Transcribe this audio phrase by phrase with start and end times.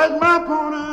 [0.00, 0.89] catch my pony,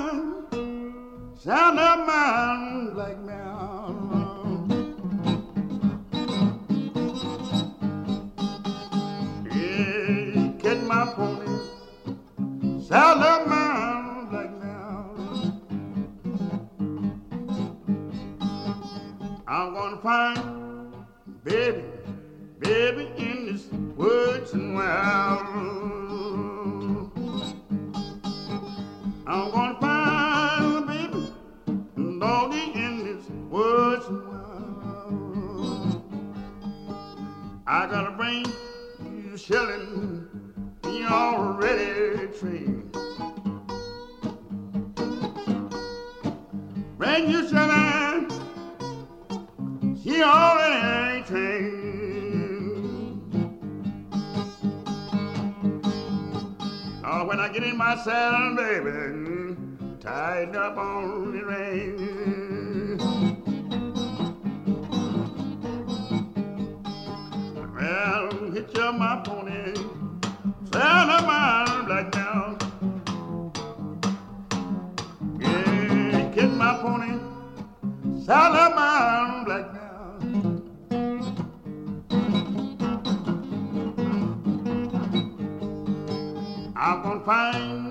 [86.88, 87.86] I'm gonna find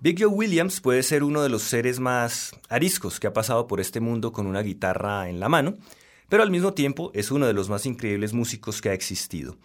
[0.00, 3.80] Big Joe Williams puede ser uno de los seres más ariscos que ha pasado por
[3.80, 5.76] este mundo con una guitarra en la mano,
[6.28, 9.56] pero al mismo tiempo es uno de los más increíbles músicos que ha existido.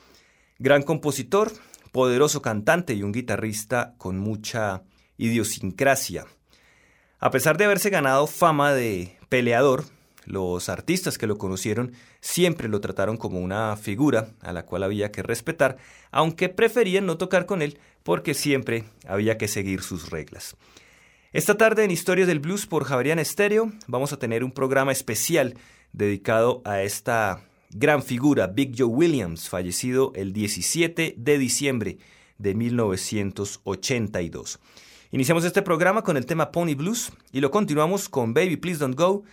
[0.57, 1.51] Gran compositor,
[1.91, 4.81] poderoso cantante y un guitarrista con mucha
[5.17, 6.25] idiosincrasia.
[7.19, 9.85] A pesar de haberse ganado fama de peleador,
[10.25, 15.11] los artistas que lo conocieron siempre lo trataron como una figura a la cual había
[15.11, 15.77] que respetar,
[16.11, 20.55] aunque preferían no tocar con él porque siempre había que seguir sus reglas.
[21.31, 25.55] Esta tarde en Historias del Blues por Javerian Estéreo vamos a tener un programa especial
[25.91, 27.41] dedicado a esta
[27.71, 31.97] gran figura, Big Joe Williams, fallecido el 17 de diciembre
[32.37, 34.59] de 1982.
[35.11, 38.97] Iniciamos este programa con el tema Pony Blues y lo continuamos con Baby Please Don't
[38.97, 39.23] Go,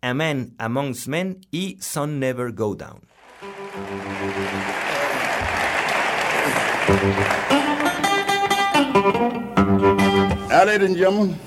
[0.00, 3.02] A Man Amongst Men y Sun Never Go Down.
[10.48, 11.38] Now, ladies and gentlemen,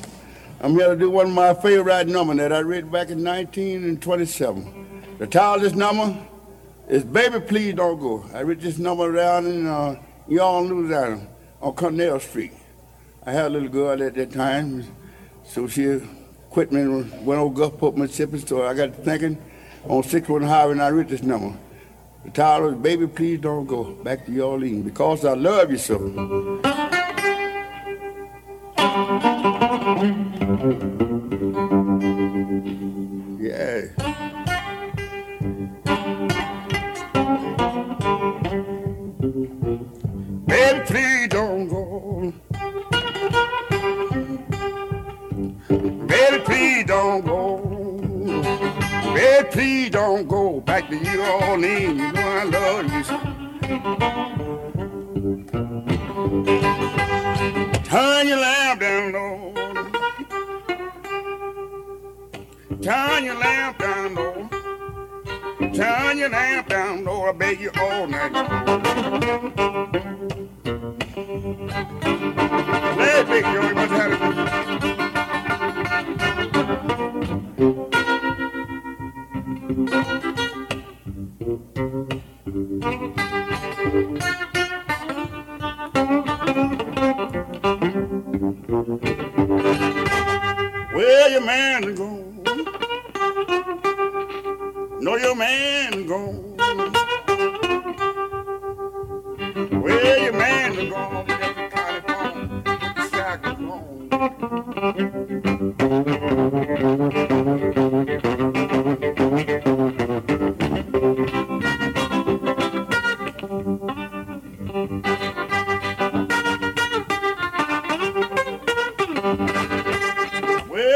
[0.59, 5.15] I'm here to do one of my favorite numbers that I read back in 1927.
[5.17, 6.17] The title of this number
[6.89, 8.25] is Baby Please Don't Go.
[8.33, 9.95] I wrote this number around in uh,
[10.27, 11.25] Yarn, Louisiana
[11.61, 12.51] on Cornell Street.
[13.25, 14.85] I had a little girl at that time,
[15.45, 16.01] so she
[16.51, 18.67] quit me and went over Gulfport, Mississippi, store.
[18.67, 19.37] I got thinking
[19.85, 21.57] on 61 Highway and I read this number.
[22.25, 25.77] The title is Baby Please Don't Go Back to New Orleans because I love you
[25.77, 26.61] so.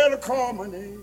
[0.05, 1.01] I call my name.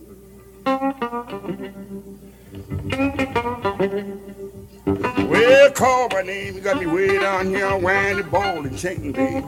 [5.29, 6.55] Well, call my name.
[6.55, 9.43] You got me way down here, wearing the ball and chain, baby.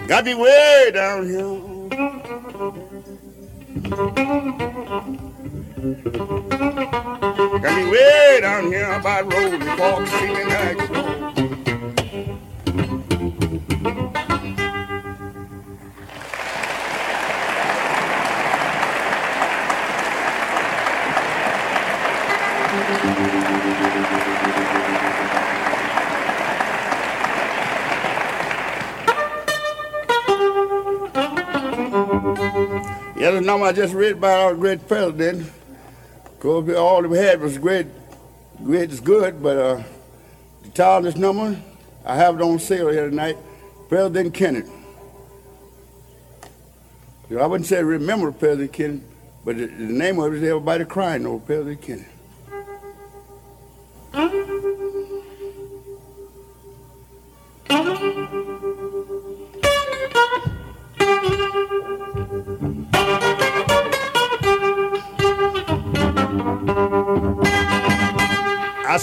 [0.08, 1.44] Got me way down here.
[7.60, 11.23] Got me way down here by road and walk feeling like
[33.54, 35.48] number I just read about our great president.
[36.40, 37.86] Cause all we had was great,
[38.64, 39.84] great is good, but uh,
[40.64, 41.62] the tallest number
[42.04, 43.38] I have it on sale here tonight,
[43.90, 44.72] President Kennedy.
[47.30, 49.04] Know, I wouldn't say remember President Kennedy,
[49.46, 52.10] but the, the name of it is everybody crying over President Kennedy.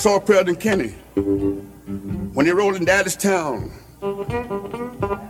[0.01, 0.95] Saw President Kennedy
[2.33, 3.71] when he rode in Dallas town.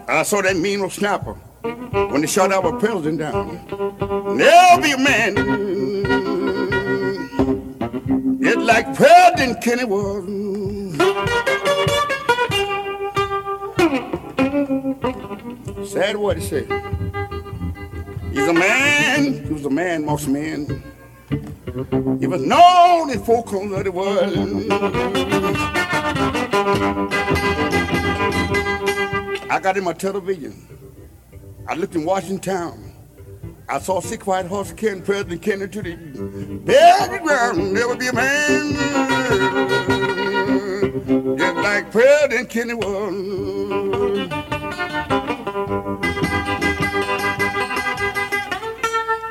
[0.06, 3.66] I saw that mean old snapper when they shot our president down.
[4.38, 5.34] There'll be a man
[8.40, 10.24] just like President Kennedy was.
[15.90, 16.68] Sad what he said.
[18.32, 19.44] He's a man.
[19.46, 20.80] He was a man, most men.
[22.20, 24.70] He was known in four corners of the world.
[29.50, 30.54] I got in my television.
[31.66, 32.92] I looked in Washington.
[33.66, 35.96] I saw six white horse carrying President Kennedy to the
[36.64, 37.74] very ground.
[37.74, 38.74] There would be a man
[41.38, 44.30] just like President Kennedy was.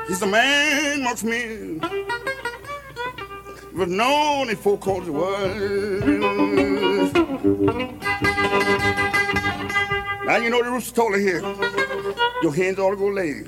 [0.08, 2.09] He's a man amongst men.
[3.80, 6.04] Was known in four corners of the world.
[10.26, 11.40] Now you know the rooster told her here.
[12.44, 13.46] Your hands ought to go lay.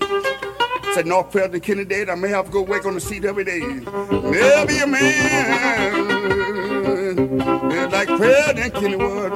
[0.94, 3.44] Said no President Kennedy dead, I may have to go wake on the seat every
[3.44, 3.60] day.
[3.60, 6.22] There'll be a man
[7.70, 9.32] just like President Kennedy was.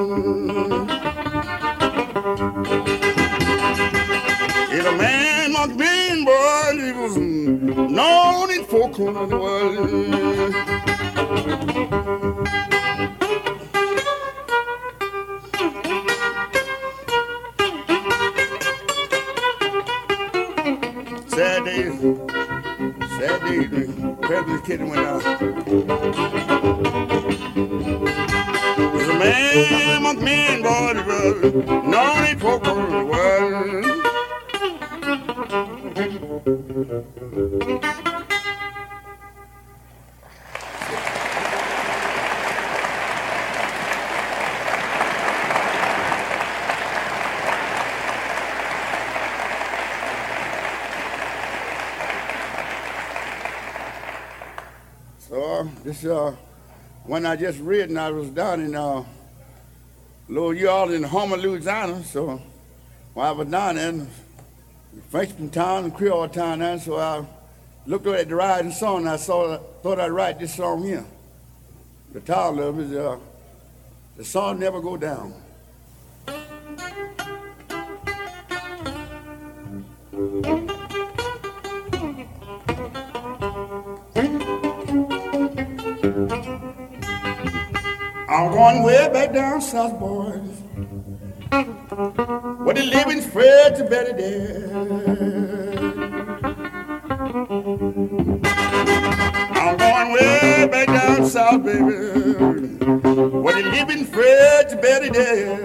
[4.71, 6.71] He's a man amongst men, boy.
[6.71, 7.14] He was
[7.95, 10.55] known in corners world.
[57.35, 59.03] I just read, and I was down in uh,
[60.29, 62.01] Little Y'all in Homer, Louisiana.
[62.05, 62.41] So
[63.13, 64.07] while I was down there,
[65.09, 67.25] Frenchman town and Creole town, there, so I
[67.87, 71.03] looked over at the riding song, and I saw, thought I'd write this song here.
[72.13, 73.19] The title of it is uh,
[74.15, 75.33] "The Song Never Go Down."
[88.55, 90.61] Going way back down south, boys.
[92.63, 94.71] Where the living spread to better days.
[99.59, 101.95] I'm going way back down south, baby.
[103.43, 105.59] Where the living spread to better days.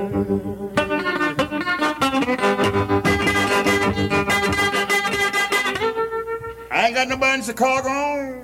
[6.73, 8.41] I ain't got nobody in Chicago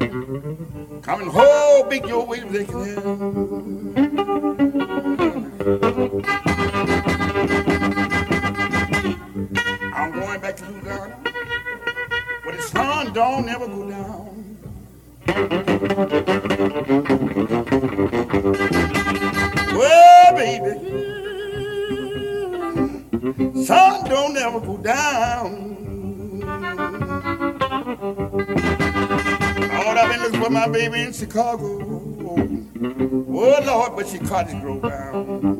[1.02, 3.45] coming home, big your way they can
[13.36, 14.56] don't never go down.
[19.74, 20.72] Well, baby,
[23.64, 26.40] sun don't never go down.
[29.68, 31.66] Lord, I've been looking for my baby in Chicago.
[33.38, 35.55] Oh, Lord, but she cottage grow down.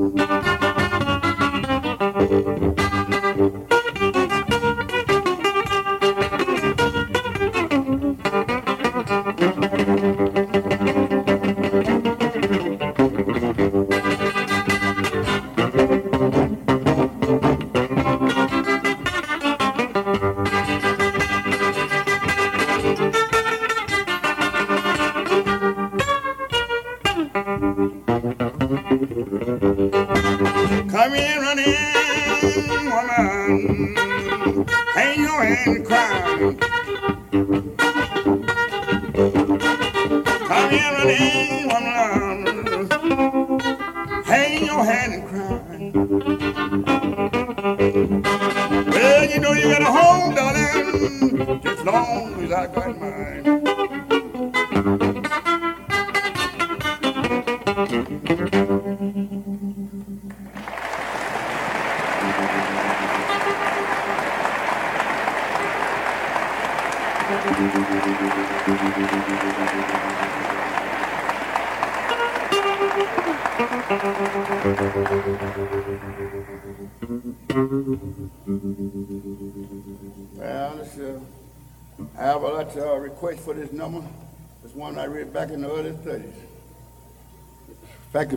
[27.57, 27.73] Come
[31.15, 31.75] here running,
[32.85, 33.97] woman.
[34.95, 36.66] Hang your head and cry.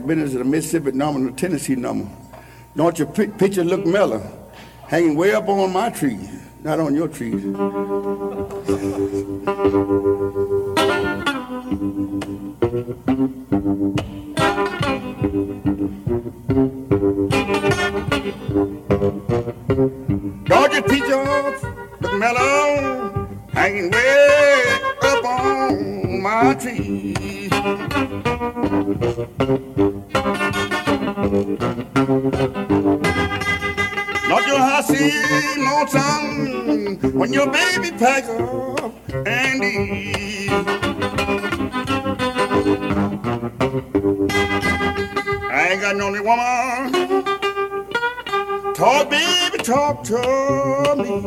[0.10, 2.10] Fact of a Mississippi number and a Tennessee number.
[2.76, 4.20] Don't your pi- picture look mellow,
[4.88, 6.18] hanging way up on my tree,
[6.64, 7.44] not on your trees.
[31.20, 31.32] Not
[34.48, 35.12] your hussy
[35.60, 38.94] lonesome when your baby packs up
[39.28, 40.50] and leave.
[45.52, 47.26] I ain't got no only woman.
[48.74, 51.20] Talk, baby, talk to me.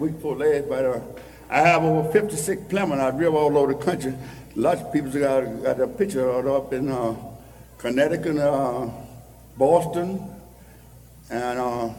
[0.00, 1.00] Week before last, but uh,
[1.50, 2.98] I have over 56 Plymouth.
[2.98, 4.14] I drive all over the country.
[4.56, 7.14] Lots of people got, got a picture of it up in uh,
[7.78, 8.88] Connecticut, uh,
[9.56, 10.26] Boston,
[11.30, 11.90] and uh,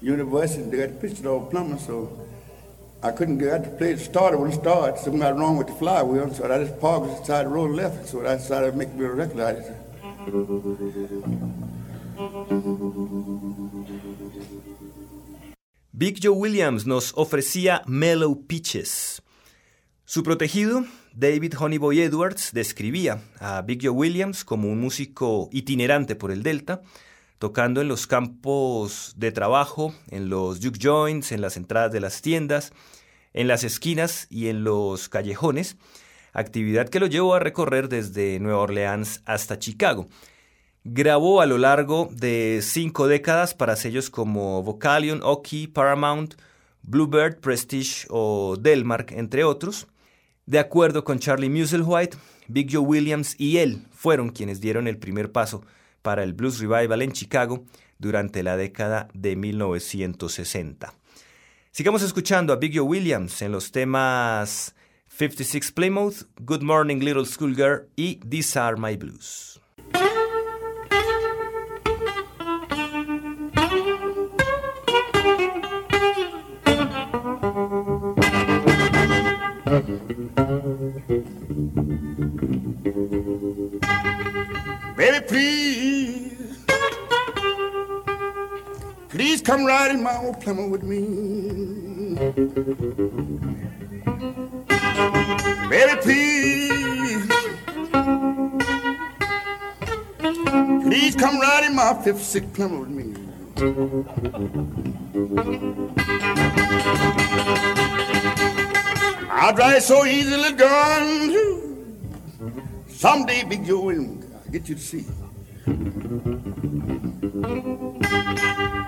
[0.00, 0.64] University.
[0.64, 2.26] They got a picture of Plymouth, so
[3.02, 4.98] I couldn't get the play started when it started.
[4.98, 8.08] Something got wrong with the flywheel, so I just parked beside the road left.
[8.08, 9.70] So I decided to make me a artist.
[16.04, 19.22] Big Joe Williams nos ofrecía Mellow Pitches.
[20.04, 26.32] Su protegido, David Honeyboy Edwards, describía a Big Joe Williams como un músico itinerante por
[26.32, 26.82] el Delta,
[27.38, 32.20] tocando en los campos de trabajo, en los juke joints, en las entradas de las
[32.20, 32.72] tiendas,
[33.32, 35.76] en las esquinas y en los callejones,
[36.32, 40.08] actividad que lo llevó a recorrer desde Nueva Orleans hasta Chicago.
[40.84, 46.34] Grabó a lo largo de cinco décadas para sellos como Vocalion, Oki, Paramount,
[46.82, 49.86] Bluebird, Prestige o Delmark, entre otros.
[50.44, 52.16] De acuerdo con Charlie Musselwhite,
[52.48, 55.64] Big Joe Williams y él fueron quienes dieron el primer paso
[56.02, 57.64] para el Blues Revival en Chicago
[57.98, 60.92] durante la década de 1960.
[61.70, 64.74] Sigamos escuchando a Big Joe Williams en los temas
[65.06, 69.60] 56 Plymouth, Good Morning Little Schoolgirl y These Are My Blues.
[79.72, 79.88] Baby,
[85.26, 86.66] please,
[89.08, 92.16] please come ride in my old Plymouth with me.
[95.70, 97.26] Baby, please,
[100.82, 103.14] please come ride in my fifth, sixth Plymouth with me.
[109.42, 111.82] I'll drive so easily, girl.
[112.86, 115.04] Someday, Big Joe will get you to see.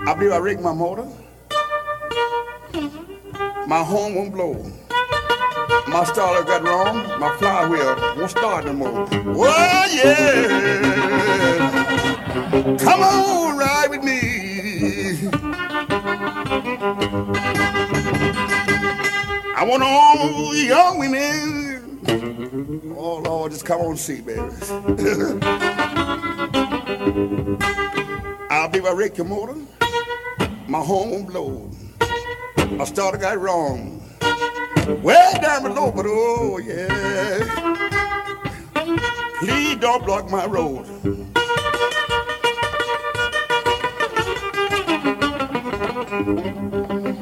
[0.06, 1.08] I believe I rigged my motor.
[3.66, 4.54] My horn won't blow.
[5.88, 7.02] My starter got wrong.
[7.18, 9.08] My flywheel won't start no more.
[9.10, 10.46] Oh, yeah.
[12.78, 14.03] Come on, ride with
[19.64, 22.02] I want all young women.
[22.98, 24.42] Oh Lord, just come on see, baby.
[28.50, 29.56] I'll be my your motor.
[30.68, 31.70] My home blow.
[32.72, 34.02] My starter got wrong.
[35.02, 37.38] Way down below, but oh yeah.
[39.38, 40.84] Please don't block my road.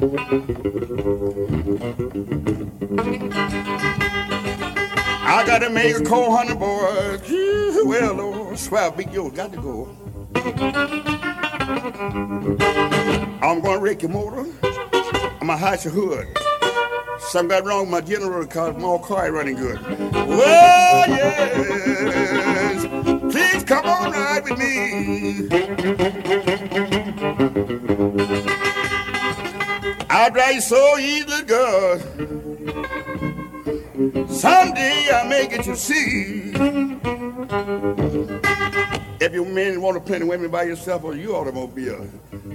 [0.02, 0.06] I
[5.46, 7.20] gotta make a cold honey boy.
[7.84, 9.88] Well, oh, swear, Big Joe, got to go.
[13.40, 14.44] I'm gonna wreck your motor.
[15.40, 16.26] I'm gonna hide your hood.
[17.20, 19.80] Something got wrong with my generator cause my car ain't running good.
[20.12, 22.86] Well, yes.
[23.32, 25.81] Please come on ride with me.
[30.12, 31.98] Drive you so easy, girl.
[34.28, 36.52] Someday I may get you see.
[39.20, 42.06] If you men want to plenty women by yourself or your automobile,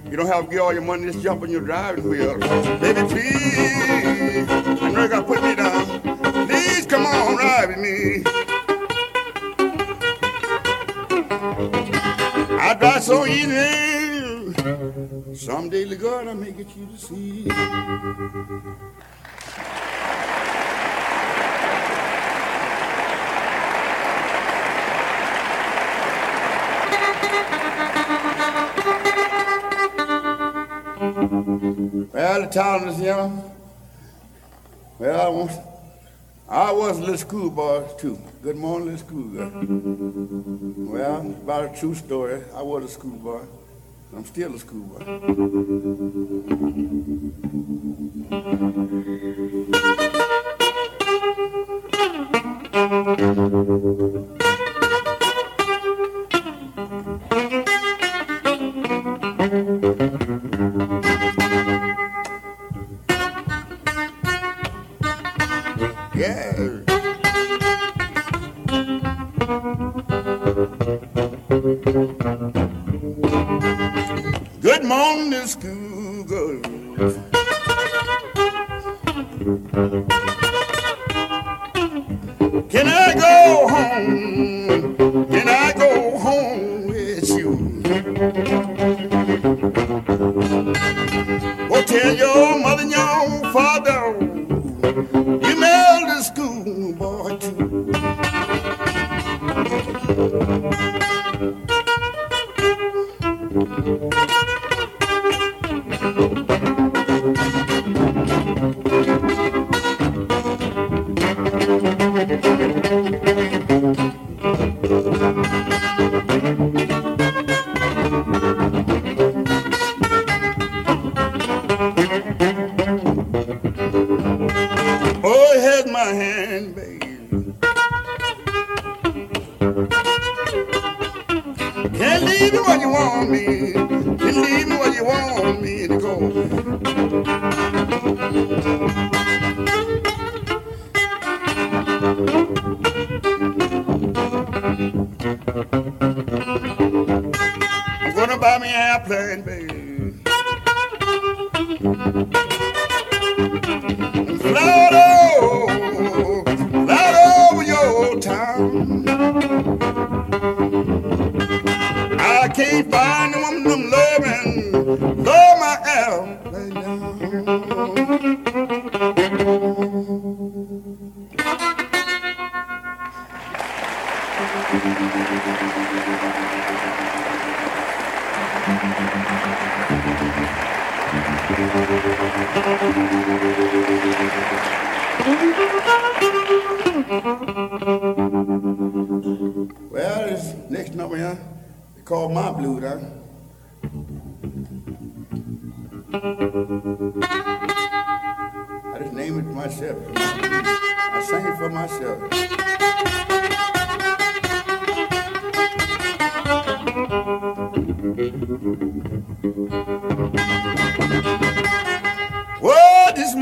[0.06, 2.38] you don't have to get all your money just jump on your driving wheel.
[2.78, 6.48] Baby, please, I know you got to put me down.
[6.48, 8.24] Please come on, ride with me.
[12.60, 13.88] I drive so easy.
[15.38, 17.44] Someday, the God, I may get you to see.
[32.12, 33.52] Well, the town is young.
[34.98, 35.52] Well, I want
[36.50, 38.18] I was a little schoolboy too.
[38.42, 39.52] Good morning, little schoolgirl.
[40.92, 42.42] Well, about a true story.
[42.56, 43.46] I was a schoolboy.
[44.16, 45.04] I'm still a schoolboy.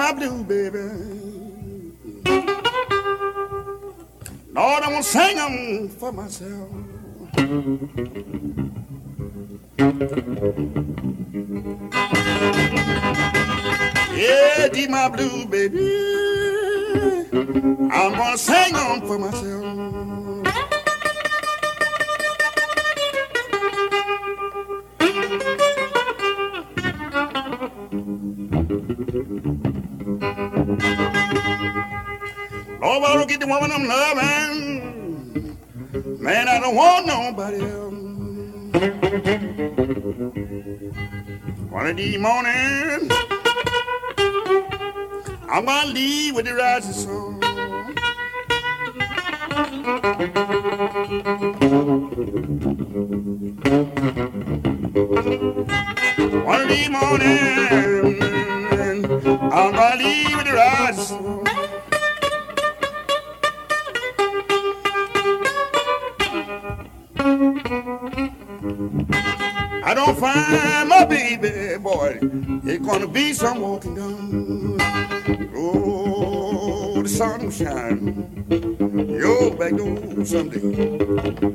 [0.05, 0.77] My blue baby.
[4.53, 6.69] Lord, I want to sing them for myself.
[14.13, 15.89] Yeah, these my blue baby.
[17.91, 19.84] I'm gonna sing them for myself.
[33.37, 35.57] Get the woman I'm loving.
[36.21, 37.93] Man, I don't want nobody else.
[41.69, 43.11] One of these mornings,
[45.49, 47.41] I'm gonna leave with the rising sun.
[56.45, 57.94] One of these mornings,
[71.95, 72.19] boy,
[72.65, 74.77] it's gonna be some walking down.
[75.55, 78.05] Oh, the sun will shine.
[79.21, 81.54] Your back door someday.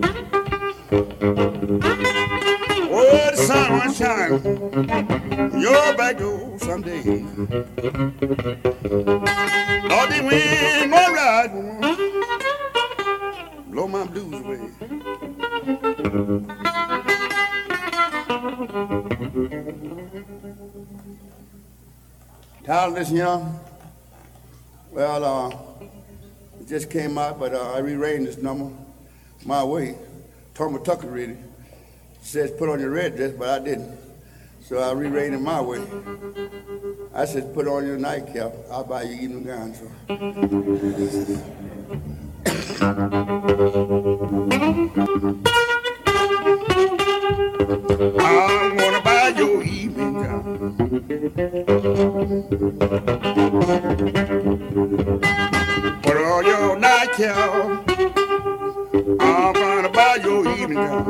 [22.89, 23.61] This, you know?
[24.91, 25.51] Well, uh,
[26.61, 28.75] it just came out, but uh, I rearranged this number
[29.45, 29.97] my way.
[30.59, 31.37] My Tucker read it.
[32.23, 33.99] Says put on your red dress, but I didn't.
[34.63, 35.83] So I rearranged it my way.
[37.15, 38.53] I said, put on your nightcap.
[38.71, 39.75] I'll buy you evening gown.
[39.75, 39.91] So.
[48.19, 49.90] I'm gonna buy your evening
[50.91, 50.99] Put
[56.17, 57.89] on your nightcap.
[59.21, 61.07] I'm gonna buy your evening gown.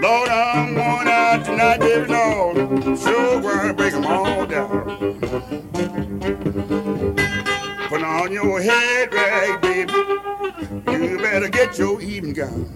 [0.00, 2.56] Lord, I'm going out tonight, baby, Lord.
[3.00, 4.86] Sure gonna break them all down.
[7.88, 9.92] Put on your head rag, baby.
[10.86, 12.70] You better get your evening gown.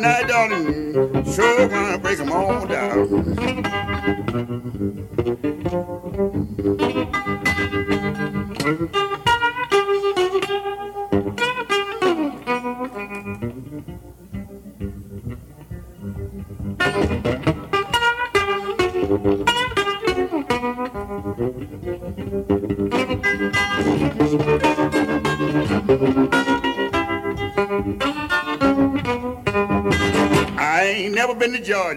[0.00, 1.24] Tonight, darling.
[1.30, 3.59] Sure gonna break them all down.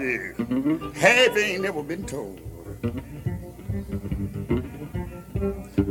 [0.04, 2.40] To Half ain't never been told.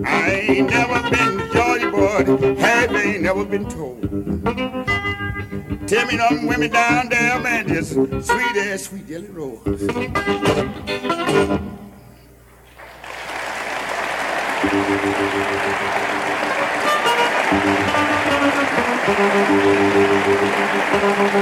[0.05, 2.55] I ain't never been Georgia, boy.
[2.57, 4.03] Half ain't never been told.
[5.88, 9.62] Tell me them women down there, man, just sweet as sweet jelly rolls.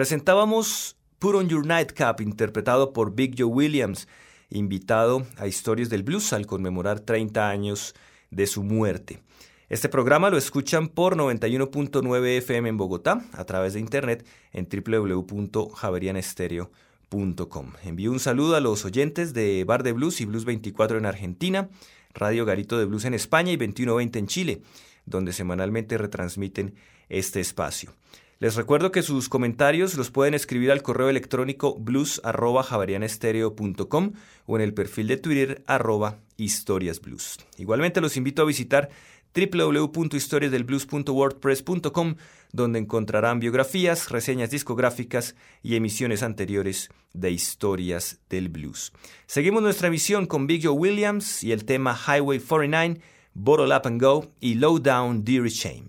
[0.00, 4.08] Presentábamos Put on Your Nightcap, interpretado por Big Joe Williams,
[4.48, 7.94] invitado a Historias del Blues al conmemorar 30 años
[8.30, 9.22] de su muerte.
[9.68, 17.72] Este programa lo escuchan por 91.9 FM en Bogotá, a través de internet en www.javerianestereo.com.
[17.84, 21.68] Envío un saludo a los oyentes de Bar de Blues y Blues 24 en Argentina,
[22.14, 24.62] Radio Garito de Blues en España y 2120 en Chile,
[25.04, 26.74] donde semanalmente retransmiten
[27.10, 27.92] este espacio.
[28.40, 34.12] Les recuerdo que sus comentarios los pueden escribir al correo electrónico blues.javarianestereo.com
[34.46, 37.36] o en el perfil de Twitter arroba historiasblues.
[37.58, 38.88] Igualmente los invito a visitar
[39.34, 42.14] www.historiasdelblues.wordpress.com
[42.52, 48.94] donde encontrarán biografías, reseñas discográficas y emisiones anteriores de Historias del Blues.
[49.26, 53.02] Seguimos nuestra emisión con Big Joe Williams y el tema Highway 49,
[53.34, 55.88] Bottle Up and Go y Low Down Deary Shame.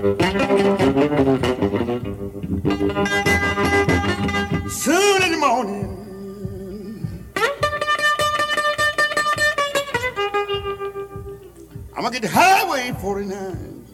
[0.00, 0.16] Soon
[5.22, 5.84] in the morning.
[11.94, 13.84] I'm gonna get the highway 49.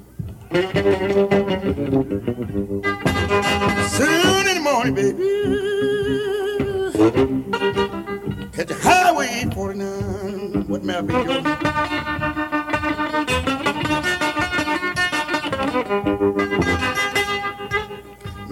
[3.88, 5.18] Soon in the morning, baby.
[8.52, 10.68] Catch the highway 49.
[10.68, 12.25] What may I be doing?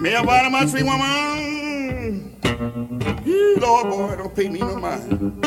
[0.05, 2.37] Me about my sweet woman.
[3.59, 5.43] Lord boy, don't pay me no mind.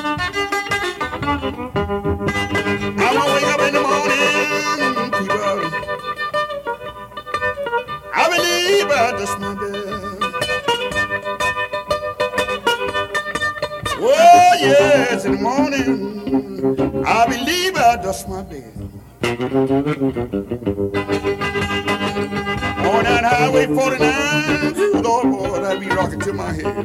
[2.97, 5.59] I wanna wake up in the morning, people.
[8.15, 9.75] I believe I just my bed.
[13.99, 18.73] Oh yes, in the morning, I believe I dust my bed.
[23.29, 25.03] Highway 49.
[25.03, 26.77] Lord, Lord, I be rocking to my head.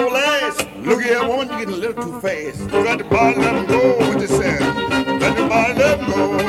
[0.00, 2.60] Before last, look here, woman, you getting a little too fast.
[2.60, 3.98] You got the body, let him go.
[3.98, 4.60] What you saying?
[5.18, 6.40] Got the body, let him go.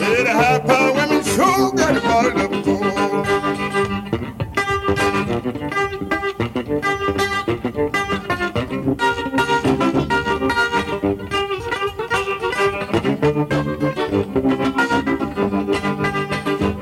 [0.00, 2.78] Yeah, the high power women sure got the body, let him go.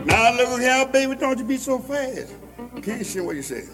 [0.04, 2.34] Now look here, baby, don't you be so fast.
[2.82, 3.64] Can't see what you say.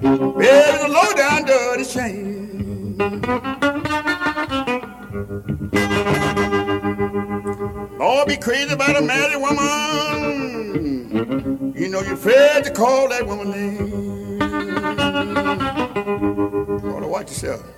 [0.00, 2.96] It's a low down, dirty shame.
[7.98, 11.08] Lord, be crazy about a married woman.
[11.76, 14.40] You know you're afraid to call that woman name.
[16.92, 17.77] Ought to watch yourself.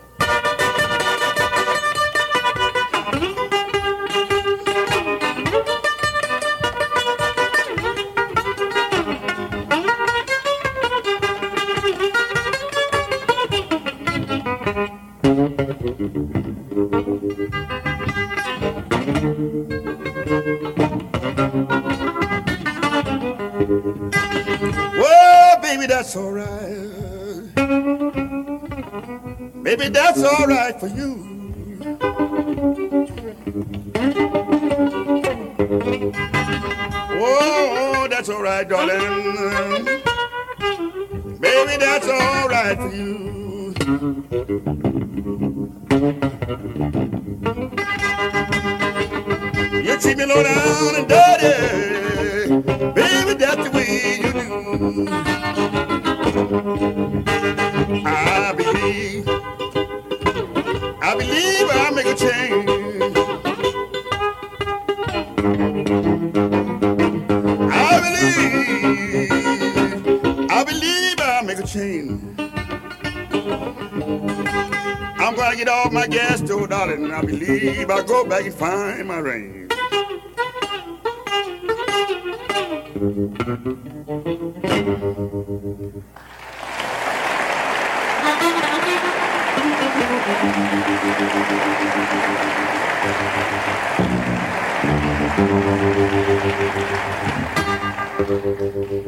[73.40, 77.04] I'm gonna get off my gas too, darling.
[77.04, 79.70] And I believe I'll go back and find my ring.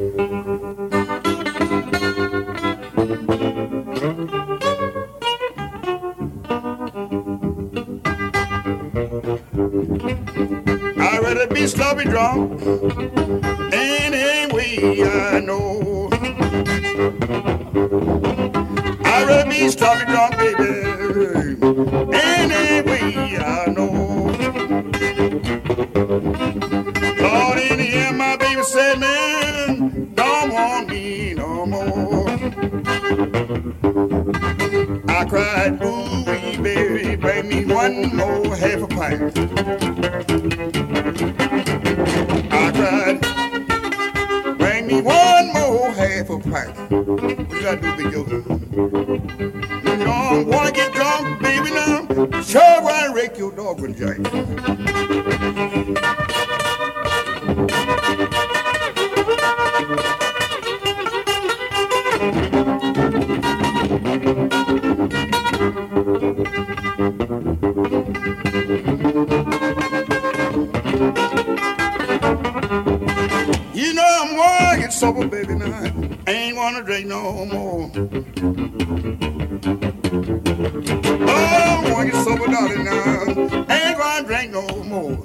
[12.13, 12.61] drunk
[13.73, 16.09] any way I know.
[19.03, 20.73] I'd rather be sloppy drunk, baby,
[22.13, 24.29] any way I know.
[27.25, 32.29] Lord, in the end, my baby said, man, don't want me no more.
[35.09, 36.23] I cried, ooh,
[36.61, 38.72] baby, bring me one more half
[66.53, 66.59] You
[73.95, 75.91] know I'm gonna get sober, baby, now.
[76.27, 77.91] I ain't want to drink no more.
[81.27, 83.23] Oh, I'm gonna get sober, darling, now.
[83.67, 85.17] I ain't gonna drink no more.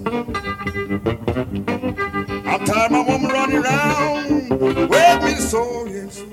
[2.47, 4.49] I'm tired of my woman running around
[4.89, 6.24] with me so, yes.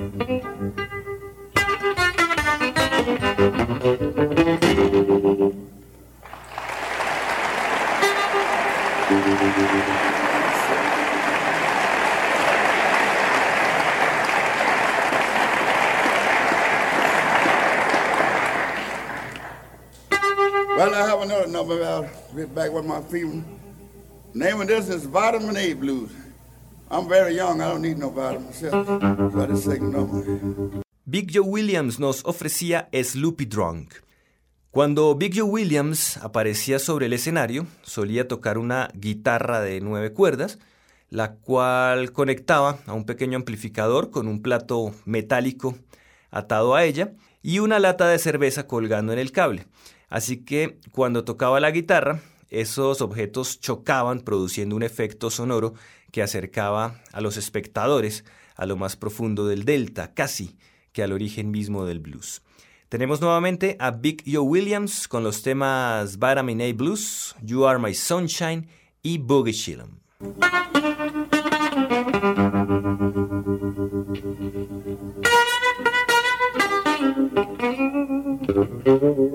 [22.96, 23.44] My.
[24.34, 26.12] Name of this is Vitamin A Blues.
[26.90, 28.88] I'm very young, no vitamin myself.
[28.88, 30.84] So I number.
[31.06, 33.96] Big Joe Williams nos ofrecía Sloopy Drunk.
[34.72, 40.58] Cuando Big Joe Williams aparecía sobre el escenario, solía tocar una guitarra de nueve cuerdas,
[41.10, 45.76] la cual conectaba a un pequeño amplificador con un plato metálico
[46.32, 49.68] atado a ella y una lata de cerveza colgando en el cable.
[50.10, 52.22] Así que cuando tocaba la guitarra,
[52.62, 55.74] esos objetos chocaban produciendo un efecto sonoro
[56.12, 58.24] que acercaba a los espectadores
[58.56, 60.58] a lo más profundo del delta, casi
[60.92, 62.42] que al origen mismo del blues.
[62.88, 67.94] Tenemos nuevamente a Big Joe Williams con los temas Vitamin A Blues, You Are My
[67.94, 68.68] Sunshine
[69.02, 70.00] y Boogie Chillum.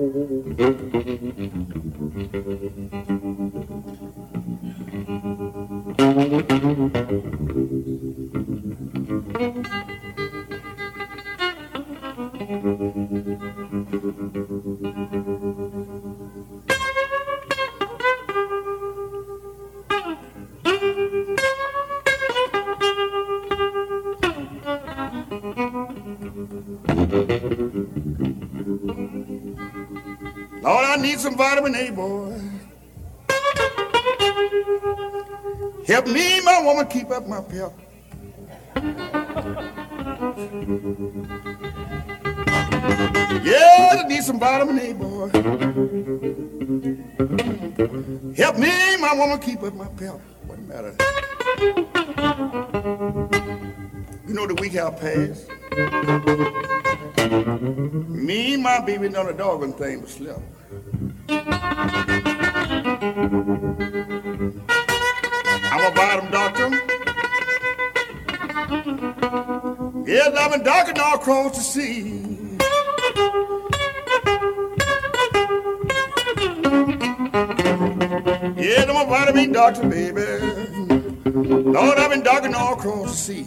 [31.51, 32.39] vitamin A, boy.
[35.85, 37.73] Help me, my woman, keep up my pep.
[43.43, 45.29] Yeah, I need some vitamin A, boy.
[48.37, 50.21] Help me, my woman, keep up my pep.
[50.47, 50.95] What matter?
[54.25, 55.49] You know the week have passed.
[58.07, 60.39] Me and my baby done a doggone thing but slept.
[71.21, 72.57] Across the sea.
[78.57, 80.25] Yes, I'm a vitamin doctor, baby.
[81.29, 83.45] Lord, I've been docking all across the sea.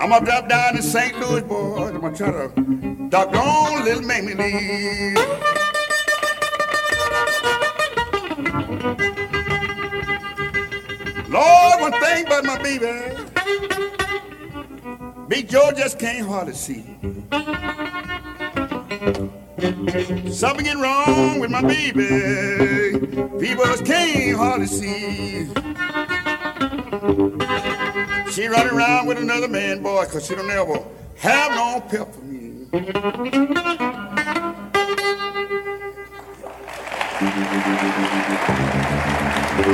[0.00, 1.16] I'm gonna drop down in St.
[1.20, 1.90] Louis, boy.
[1.94, 2.48] I'm gonna try to
[3.10, 5.14] dock on little Mamie Lee.
[11.34, 12.86] Lord, one thing about my baby,
[15.26, 16.84] Big Joe just can't hardly see.
[20.30, 23.00] Something wrong with my baby.
[23.40, 25.48] People just can't hardly see.
[28.30, 30.84] She running around with another man, boy, cause she don't ever
[31.16, 33.63] have no pep for me.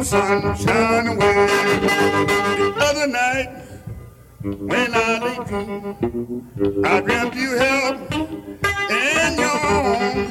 [0.00, 1.46] morning sun away.
[1.46, 3.48] The other night,
[4.42, 7.96] when I dreamed, I dreamt you held
[8.90, 10.30] in your arms.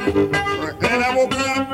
[0.82, 1.68] and I woke up,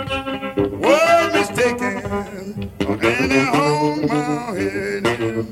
[0.58, 5.46] was mistaken, and I hold my head in.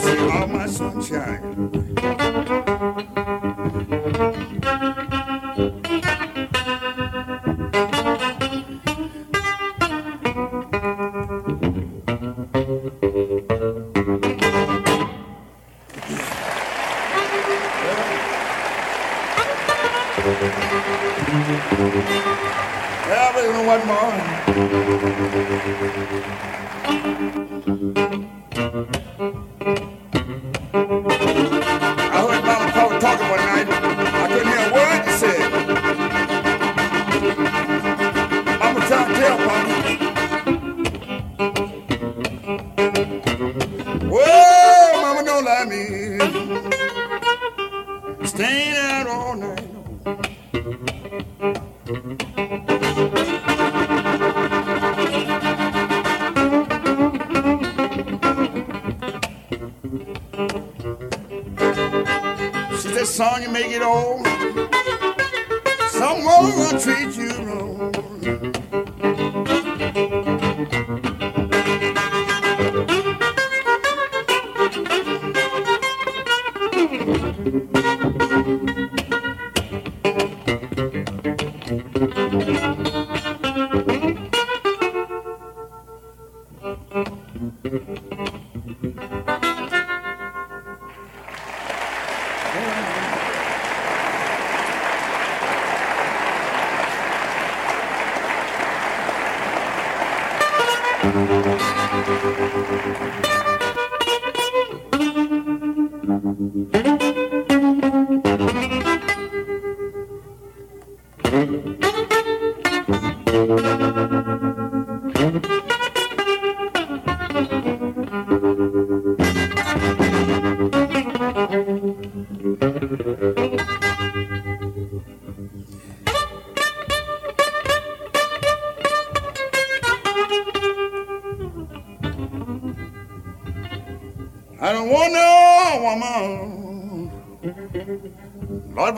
[0.00, 1.83] See all my sunshine.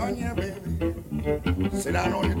[0.00, 0.94] on ya, baby.
[1.78, 2.38] Sit down on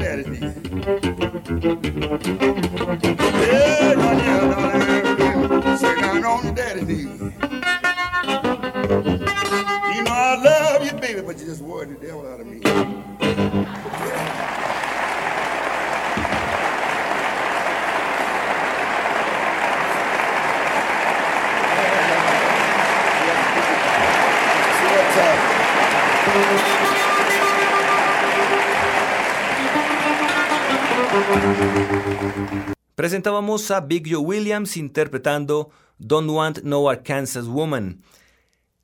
[33.10, 38.02] Presentábamos a Big Joe Williams interpretando Don't Want No Arkansas Woman.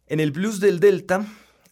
[0.08, 1.24] En el blues del Delta,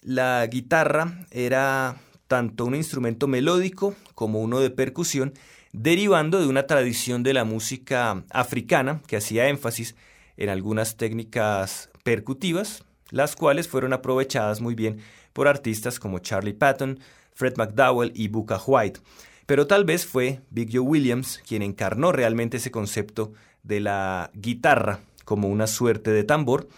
[0.03, 1.97] la guitarra era
[2.29, 5.35] tanto un instrumento melódico como uno de percusión,
[5.73, 9.97] derivando de una tradición de la música africana que hacía énfasis
[10.37, 15.01] en algunas técnicas percutivas, las cuales fueron aprovechadas muy bien
[15.33, 17.01] por artistas como Charlie Patton,
[17.33, 19.01] Fred McDowell y Booker White.
[19.47, 23.33] Pero tal vez fue Big Joe Williams quien encarnó realmente ese concepto
[23.63, 26.69] de la guitarra como una suerte de tambor,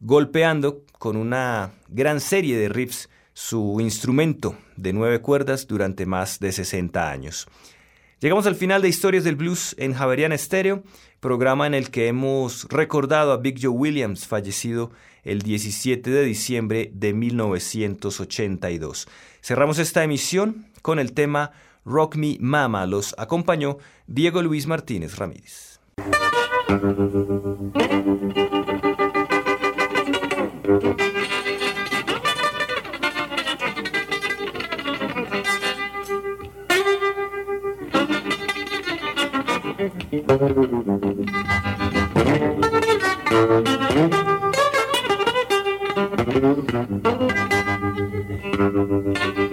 [0.00, 6.52] golpeando con una gran serie de riffs su instrumento de nueve cuerdas durante más de
[6.52, 7.48] 60 años.
[8.20, 10.82] Llegamos al final de Historias del Blues en Javerian Stereo,
[11.20, 14.92] programa en el que hemos recordado a Big Joe Williams, fallecido
[15.24, 19.08] el 17 de diciembre de 1982.
[19.42, 21.52] Cerramos esta emisión con el tema
[21.84, 22.86] Rock Me Mama.
[22.86, 25.80] Los acompañó Diego Luis Martínez Ramírez.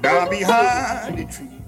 [0.00, 1.60] down behind the tree.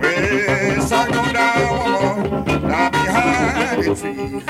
[0.00, 4.42] Well, sun go down, down behind the tree.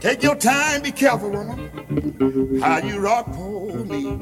[0.00, 4.16] Take your time, be careful, woman, how you rock for me.